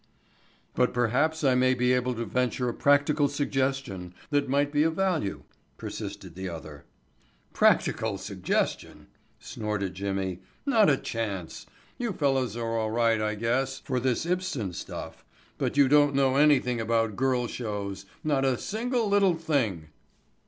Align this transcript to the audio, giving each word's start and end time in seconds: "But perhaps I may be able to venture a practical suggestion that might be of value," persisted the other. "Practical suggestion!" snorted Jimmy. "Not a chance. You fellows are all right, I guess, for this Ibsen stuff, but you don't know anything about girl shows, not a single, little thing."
"But 0.73 0.95
perhaps 0.95 1.43
I 1.43 1.53
may 1.53 1.75
be 1.75 1.93
able 1.93 2.15
to 2.15 2.25
venture 2.25 2.67
a 2.67 2.73
practical 2.73 3.27
suggestion 3.27 4.15
that 4.31 4.49
might 4.49 4.71
be 4.71 4.81
of 4.81 4.95
value," 4.95 5.43
persisted 5.77 6.33
the 6.33 6.49
other. 6.49 6.85
"Practical 7.53 8.17
suggestion!" 8.17 9.09
snorted 9.37 9.93
Jimmy. 9.93 10.39
"Not 10.65 10.89
a 10.89 10.97
chance. 10.97 11.67
You 11.99 12.13
fellows 12.13 12.57
are 12.57 12.79
all 12.79 12.89
right, 12.89 13.21
I 13.21 13.35
guess, 13.35 13.77
for 13.81 13.99
this 13.99 14.25
Ibsen 14.25 14.73
stuff, 14.73 15.23
but 15.59 15.77
you 15.77 15.87
don't 15.87 16.15
know 16.15 16.35
anything 16.35 16.81
about 16.81 17.15
girl 17.15 17.45
shows, 17.45 18.07
not 18.23 18.43
a 18.43 18.57
single, 18.57 19.07
little 19.07 19.35
thing." 19.35 19.89